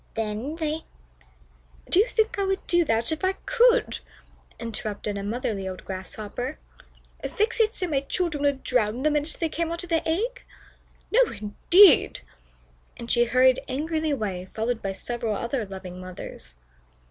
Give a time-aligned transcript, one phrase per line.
[0.15, 0.85] Then they"
[1.91, 3.99] "Do you think I would do that if I could?"
[4.59, 6.57] interrupted a motherly old Grasshopper.
[7.29, 10.41] "Fix it so my children would drown the minute they came out of the egg?
[11.11, 12.21] No, indeed!"
[12.97, 16.55] and she hurried angrily away, followed by several other loving mothers.